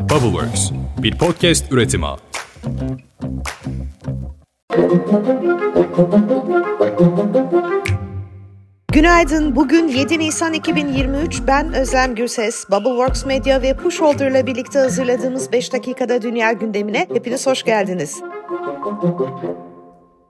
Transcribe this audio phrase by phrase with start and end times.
[0.00, 0.70] Bubbleworks,
[1.02, 2.06] bir podcast üretimi.
[8.92, 9.56] Günaydın.
[9.56, 11.42] Bugün 7 Nisan 2023.
[11.46, 12.64] Ben Özlem Gürses.
[12.70, 18.22] Bubbleworks Media ve Pushholder ile birlikte hazırladığımız 5 dakikada dünya gündemine hepiniz hoş geldiniz.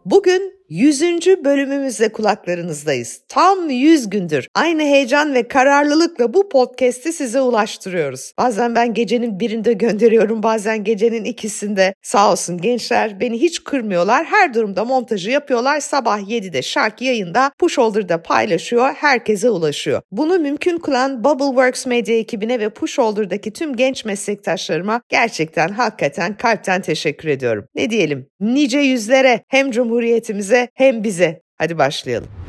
[0.05, 1.03] Bugün 100.
[1.45, 3.21] bölümümüzle kulaklarınızdayız.
[3.29, 8.33] Tam 100 gündür aynı heyecan ve kararlılıkla bu podcast'i size ulaştırıyoruz.
[8.39, 11.95] Bazen ben gecenin birinde gönderiyorum, bazen gecenin ikisinde.
[12.03, 14.25] Sağ olsun gençler beni hiç kırmıyorlar.
[14.25, 15.81] Her durumda montajı yapıyorlar.
[15.81, 20.03] Sabah 7'de şarkı yayında, Pushholder'da paylaşıyor, herkese ulaşıyor.
[20.11, 27.29] Bunu mümkün kılan Bubbleworks Media ekibine ve Pushholder'daki tüm genç meslektaşlarıma gerçekten hakikaten kalpten teşekkür
[27.29, 27.65] ediyorum.
[27.75, 28.27] Ne diyelim?
[28.41, 31.41] Nice yüzlere hem Cumhuriyetimize hem bize.
[31.59, 32.40] Hadi başlayalım.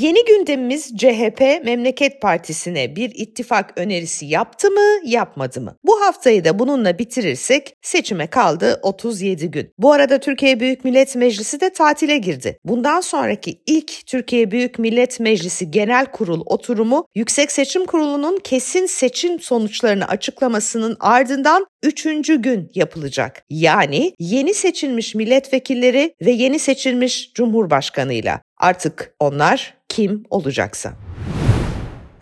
[0.00, 5.76] Yeni gündemimiz CHP Memleket Partisi'ne bir ittifak önerisi yaptı mı, yapmadı mı?
[5.84, 9.72] Bu haftayı da bununla bitirirsek seçime kaldı 37 gün.
[9.78, 12.58] Bu arada Türkiye Büyük Millet Meclisi de tatile girdi.
[12.64, 19.40] Bundan sonraki ilk Türkiye Büyük Millet Meclisi Genel Kurul oturumu Yüksek Seçim Kurulu'nun kesin seçim
[19.40, 23.42] sonuçlarını açıklamasının ardından üçüncü gün yapılacak.
[23.50, 28.45] Yani yeni seçilmiş milletvekilleri ve yeni seçilmiş cumhurbaşkanıyla.
[28.58, 30.92] Artık onlar kim olacaksa.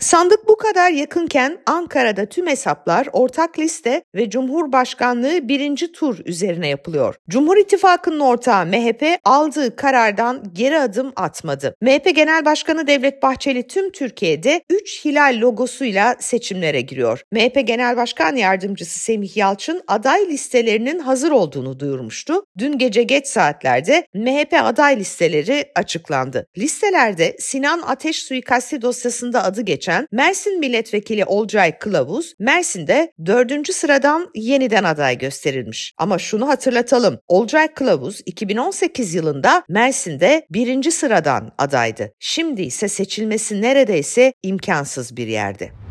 [0.05, 7.15] Sandık bu kadar yakınken Ankara'da tüm hesaplar ortak liste ve Cumhurbaşkanlığı birinci tur üzerine yapılıyor.
[7.31, 11.75] Cumhur İttifakı'nın ortağı MHP aldığı karardan geri adım atmadı.
[11.81, 17.21] MHP Genel Başkanı Devlet Bahçeli tüm Türkiye'de 3 hilal logosuyla seçimlere giriyor.
[17.33, 22.47] MHP Genel Başkan Yardımcısı Semih Yalçın aday listelerinin hazır olduğunu duyurmuştu.
[22.59, 26.47] Dün gece geç saatlerde MHP aday listeleri açıklandı.
[26.59, 34.31] Listelerde Sinan Ateş suikasti dosyasında adı geçen geçen Mersin Milletvekili Olcay Kılavuz, Mersin'de dördüncü sıradan
[34.35, 35.95] yeniden aday gösterilmiş.
[35.99, 42.13] Ama şunu hatırlatalım, Olcay Kılavuz 2018 yılında Mersin'de birinci sıradan adaydı.
[42.19, 45.84] Şimdi ise seçilmesi neredeyse imkansız bir yerde.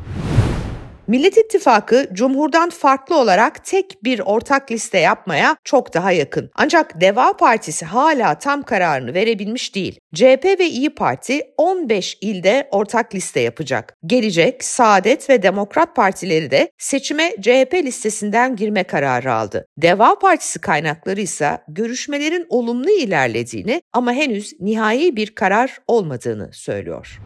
[1.07, 6.49] Millet İttifakı Cumhur'dan farklı olarak tek bir ortak liste yapmaya çok daha yakın.
[6.55, 9.99] Ancak Deva Partisi hala tam kararını verebilmiş değil.
[10.15, 13.97] CHP ve İyi Parti 15 ilde ortak liste yapacak.
[14.05, 19.65] Gelecek, Saadet ve Demokrat Partileri de seçime CHP listesinden girme kararı aldı.
[19.77, 27.19] Deva Partisi kaynakları ise görüşmelerin olumlu ilerlediğini ama henüz nihai bir karar olmadığını söylüyor.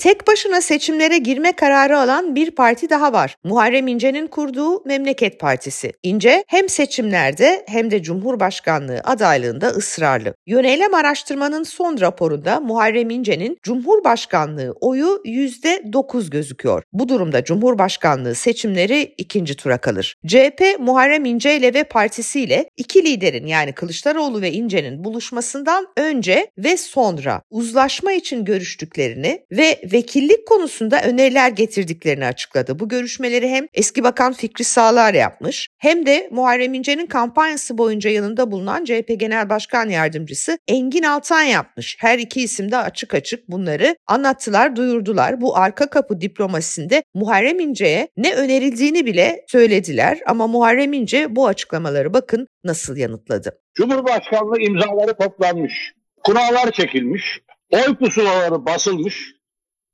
[0.00, 3.36] Tek başına seçimlere girme kararı alan bir parti daha var.
[3.44, 5.92] Muharrem İnce'nin kurduğu Memleket Partisi.
[6.02, 10.34] İnce hem seçimlerde hem de Cumhurbaşkanlığı adaylığında ısrarlı.
[10.46, 16.82] Yöneylem araştırmanın son raporunda Muharrem İnce'nin Cumhurbaşkanlığı oyu %9 gözüküyor.
[16.92, 20.16] Bu durumda Cumhurbaşkanlığı seçimleri ikinci tura kalır.
[20.26, 26.76] CHP Muharrem İnce ile ve partisiyle iki liderin yani Kılıçdaroğlu ve İnce'nin buluşmasından önce ve
[26.76, 32.78] sonra uzlaşma için görüştüklerini ve vekillik konusunda öneriler getirdiklerini açıkladı.
[32.78, 38.50] Bu görüşmeleri hem eski bakan Fikri Sağlar yapmış hem de Muharrem İnce'nin kampanyası boyunca yanında
[38.50, 41.96] bulunan CHP Genel Başkan Yardımcısı Engin Altan yapmış.
[42.00, 45.40] Her iki isim de açık açık bunları anlattılar, duyurdular.
[45.40, 52.14] Bu arka kapı diplomasisinde Muharrem İnce'ye ne önerildiğini bile söylediler ama Muharrem İnce bu açıklamaları
[52.14, 53.60] bakın nasıl yanıtladı.
[53.74, 55.92] Cumhurbaşkanlığı imzaları toplanmış,
[56.24, 57.40] kurallar çekilmiş,
[57.70, 59.39] oy pusulaları basılmış,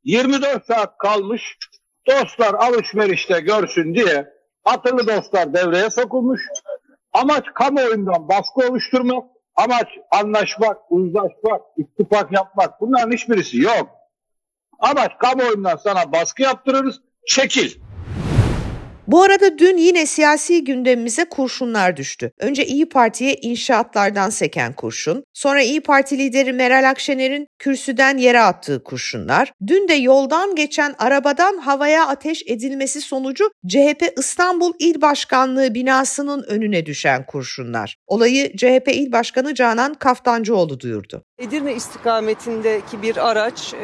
[0.07, 1.59] 24 saat kalmış
[2.07, 4.33] dostlar alışverişte görsün diye
[4.65, 6.43] akıllı dostlar devreye sokulmuş.
[7.13, 9.25] Amaç kamuoyundan baskı oluşturmak,
[9.57, 13.89] amaç anlaşmak, uzlaşmak, ittifak yapmak bunların hiçbirisi yok.
[14.79, 17.81] Amaç kamuoyundan sana baskı yaptırırız, çekil.
[19.07, 22.33] Bu arada dün yine siyasi gündemimize kurşunlar düştü.
[22.39, 28.85] Önce İyi Parti'ye inşaatlardan seken kurşun, sonra İyi Parti lideri Meral Akşener'in kürsüden yere attığı
[28.85, 36.43] kurşunlar, dün de yoldan geçen arabadan havaya ateş edilmesi sonucu CHP İstanbul İl Başkanlığı binasının
[36.43, 37.97] önüne düşen kurşunlar.
[38.07, 41.23] Olayı CHP İl Başkanı Canan Kaftancıoğlu duyurdu.
[41.39, 43.75] Edirne istikametindeki bir araç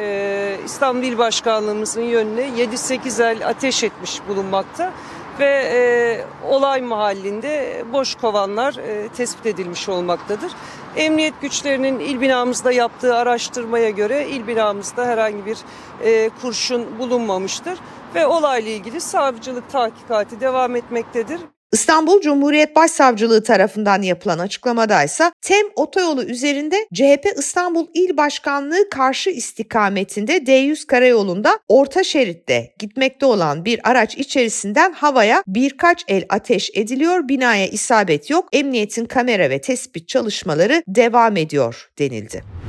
[0.65, 4.93] İstanbul İl Başkanlığımızın yönüne 7-8 el ateş etmiş bulunmakta
[5.39, 10.51] ve e, olay mahallinde boş kovanlar e, tespit edilmiş olmaktadır.
[10.95, 15.57] Emniyet güçlerinin il binamızda yaptığı araştırmaya göre il binamızda herhangi bir
[16.03, 17.79] e, kurşun bulunmamıştır
[18.15, 21.41] ve olayla ilgili savcılık tahkikati devam etmektedir.
[21.73, 29.29] İstanbul Cumhuriyet Başsavcılığı tarafından yapılan açıklamada ise TEM otoyolu üzerinde CHP İstanbul İl Başkanlığı karşı
[29.29, 37.27] istikametinde D100 karayolunda orta şeritte gitmekte olan bir araç içerisinden havaya birkaç el ateş ediliyor.
[37.27, 38.49] Binaya isabet yok.
[38.51, 42.62] Emniyetin kamera ve tespit çalışmaları devam ediyor denildi.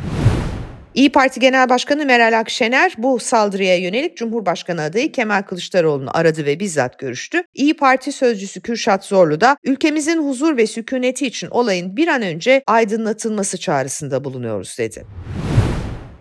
[0.95, 6.61] İyi Parti Genel Başkanı Meral Akşener bu saldırıya yönelik Cumhurbaşkanı adayı Kemal Kılıçdaroğlu'nu aradı ve
[6.61, 7.43] bizzat görüştü.
[7.55, 12.63] İyi Parti sözcüsü Kürşat Zorlu da ülkemizin huzur ve sükuneti için olayın bir an önce
[12.67, 15.05] aydınlatılması çağrısında bulunuyoruz dedi.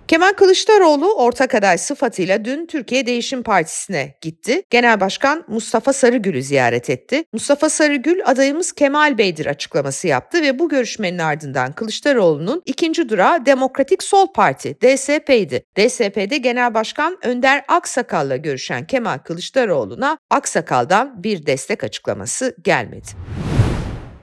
[0.07, 4.63] Kemal Kılıçdaroğlu ortak aday sıfatıyla dün Türkiye Değişim Partisi'ne gitti.
[4.69, 7.23] Genel Başkan Mustafa Sarıgül'ü ziyaret etti.
[7.33, 14.03] Mustafa Sarıgül adayımız Kemal Bey'dir açıklaması yaptı ve bu görüşmenin ardından Kılıçdaroğlu'nun ikinci durağı Demokratik
[14.03, 15.63] Sol Parti DSP'ydi.
[15.77, 23.07] DSP'de Genel Başkan Önder Aksakal'la görüşen Kemal Kılıçdaroğlu'na Aksakal'dan bir destek açıklaması gelmedi.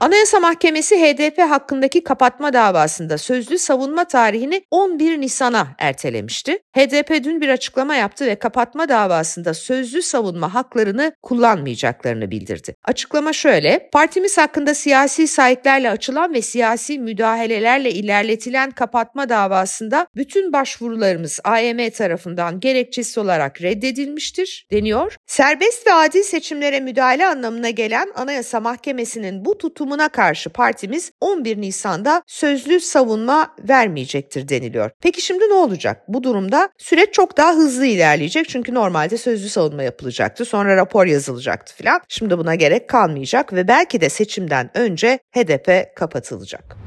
[0.01, 6.59] Anayasa Mahkemesi HDP hakkındaki kapatma davasında sözlü savunma tarihini 11 Nisan'a ertelemişti.
[6.77, 12.75] HDP dün bir açıklama yaptı ve kapatma davasında sözlü savunma haklarını kullanmayacaklarını bildirdi.
[12.83, 21.39] Açıklama şöyle, partimiz hakkında siyasi sahiplerle açılan ve siyasi müdahalelerle ilerletilen kapatma davasında bütün başvurularımız
[21.43, 25.15] AYM tarafından gerekçesi olarak reddedilmiştir deniyor.
[25.27, 31.61] Serbest ve adil seçimlere müdahale anlamına gelen Anayasa Mahkemesi'nin bu tutumu tutumuna karşı partimiz 11
[31.61, 34.91] Nisan'da sözlü savunma vermeyecektir deniliyor.
[35.01, 36.03] Peki şimdi ne olacak?
[36.07, 40.45] Bu durumda süreç çok daha hızlı ilerleyecek çünkü normalde sözlü savunma yapılacaktı.
[40.45, 42.01] Sonra rapor yazılacaktı filan.
[42.07, 46.77] Şimdi buna gerek kalmayacak ve belki de seçimden önce HDP kapatılacak.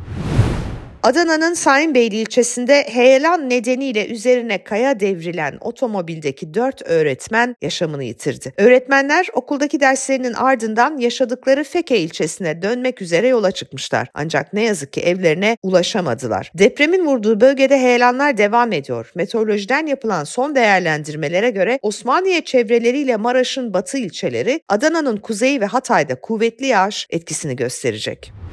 [1.04, 8.52] Adana'nın Sayınbeyli ilçesinde heyelan nedeniyle üzerine kaya devrilen otomobildeki dört öğretmen yaşamını yitirdi.
[8.56, 14.08] Öğretmenler okuldaki derslerinin ardından yaşadıkları Feke ilçesine dönmek üzere yola çıkmışlar.
[14.14, 16.52] Ancak ne yazık ki evlerine ulaşamadılar.
[16.54, 19.12] Depremin vurduğu bölgede heyelanlar devam ediyor.
[19.14, 26.66] Meteorolojiden yapılan son değerlendirmelere göre Osmaniye çevreleriyle Maraş'ın batı ilçeleri, Adana'nın kuzeyi ve Hatay'da kuvvetli
[26.66, 28.43] yağış etkisini gösterecek.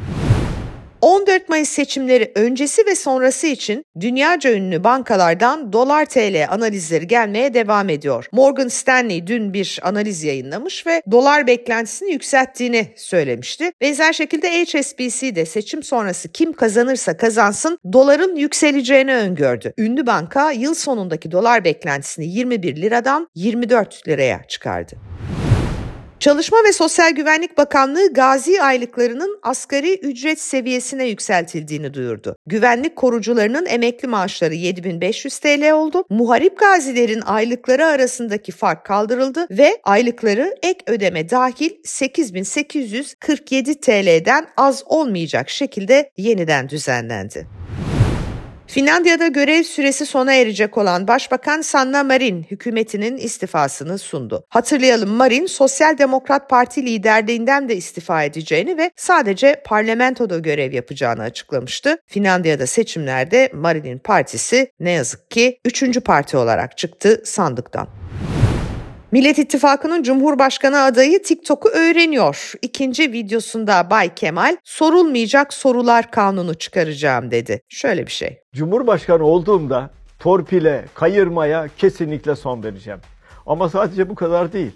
[1.02, 7.90] 14 Mayıs seçimleri öncesi ve sonrası için dünyaca ünlü bankalardan dolar TL analizleri gelmeye devam
[7.90, 8.26] ediyor.
[8.32, 13.72] Morgan Stanley dün bir analiz yayınlamış ve dolar beklentisini yükselttiğini söylemişti.
[13.82, 19.74] Benzer şekilde HSBC de seçim sonrası kim kazanırsa kazansın doların yükseleceğini öngördü.
[19.78, 24.96] Ünlü banka yıl sonundaki dolar beklentisini 21 liradan 24 liraya çıkardı.
[26.22, 32.36] Çalışma ve Sosyal Güvenlik Bakanlığı gazi aylıklarının asgari ücret seviyesine yükseltildiğini duyurdu.
[32.46, 36.04] Güvenlik korucularının emekli maaşları 7500 TL oldu.
[36.10, 45.50] Muharip gazilerin aylıkları arasındaki fark kaldırıldı ve aylıkları ek ödeme dahil 8847 TL'den az olmayacak
[45.50, 47.61] şekilde yeniden düzenlendi.
[48.72, 54.46] Finlandiya'da görev süresi sona erecek olan Başbakan Sanna Marin hükümetinin istifasını sundu.
[54.50, 61.98] Hatırlayalım Marin Sosyal Demokrat Parti liderliğinden de istifa edeceğini ve sadece parlamentoda görev yapacağını açıklamıştı.
[62.08, 67.88] Finlandiya'da seçimlerde Marin'in partisi ne yazık ki üçüncü parti olarak çıktı sandıktan.
[69.12, 72.54] Millet İttifakı'nın Cumhurbaşkanı adayı TikTok'u öğreniyor.
[72.62, 77.62] İkinci videosunda Bay Kemal sorulmayacak sorular kanunu çıkaracağım dedi.
[77.70, 78.40] Şöyle bir şey.
[78.56, 83.00] Cumhurbaşkanı olduğumda torpile, kayırmaya kesinlikle son vereceğim.
[83.46, 84.72] Ama sadece bu kadar değil.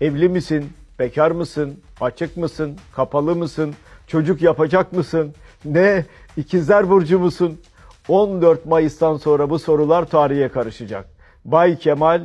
[0.00, 0.72] Evli misin?
[0.98, 1.80] Bekar mısın?
[2.00, 2.76] Açık mısın?
[2.96, 3.74] Kapalı mısın?
[4.06, 5.34] Çocuk yapacak mısın?
[5.64, 6.04] Ne?
[6.36, 7.60] İkizler burcu musun?
[8.08, 11.06] 14 Mayıs'tan sonra bu sorular tarihe karışacak.
[11.44, 12.22] Bay Kemal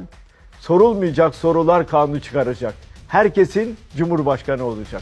[0.60, 2.74] sorulmayacak sorular kanunu çıkaracak.
[3.08, 5.02] Herkesin cumhurbaşkanı olacak.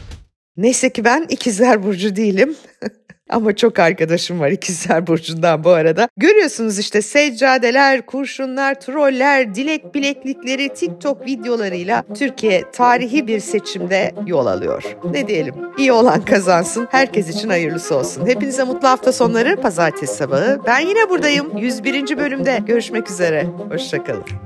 [0.56, 2.56] Neyse ki ben ikizler burcu değilim.
[3.30, 6.08] Ama çok arkadaşım var ikizler burcundan bu arada.
[6.16, 14.96] Görüyorsunuz işte seccadeler, kurşunlar, troller, dilek bileklikleri, TikTok videolarıyla Türkiye tarihi bir seçimde yol alıyor.
[15.10, 15.54] Ne diyelim?
[15.78, 16.88] İyi olan kazansın.
[16.90, 18.26] Herkes için hayırlısı olsun.
[18.26, 19.56] Hepinize mutlu hafta sonları.
[19.56, 20.60] Pazartesi sabahı.
[20.66, 21.58] Ben yine buradayım.
[21.58, 22.18] 101.
[22.18, 23.46] bölümde görüşmek üzere.
[23.70, 24.45] Hoşçakalın.